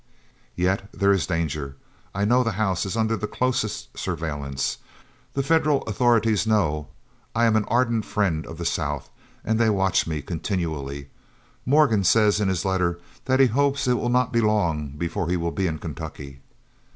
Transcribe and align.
"Yet 0.55 0.89
there 0.91 1.11
is 1.11 1.27
danger. 1.27 1.75
I 2.15 2.25
know 2.25 2.41
the 2.41 2.53
house 2.53 2.87
is 2.87 2.97
under 2.97 3.15
the 3.15 3.27
closest 3.27 3.95
surveillance. 3.95 4.79
The 5.35 5.43
Federal 5.43 5.83
authorities 5.83 6.47
know 6.47 6.87
I 7.35 7.45
am 7.45 7.55
an 7.55 7.65
ardent 7.65 8.03
friend 8.05 8.47
of 8.47 8.57
the 8.57 8.65
South, 8.65 9.11
and 9.45 9.59
they 9.59 9.69
watch 9.69 10.07
me 10.07 10.23
continually. 10.23 11.11
Morgan 11.67 12.03
says 12.03 12.41
in 12.41 12.47
his 12.47 12.65
letter 12.65 12.99
that 13.25 13.39
he 13.39 13.45
hopes 13.45 13.87
it 13.87 13.93
will 13.93 14.09
not 14.09 14.33
be 14.33 14.41
long 14.41 14.87
before 14.97 15.29
he 15.29 15.37
will 15.37 15.51
be 15.51 15.67
in 15.67 15.77
Kentucky." 15.77 16.39